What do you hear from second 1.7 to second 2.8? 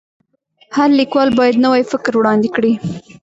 فکر وړاندي کړي.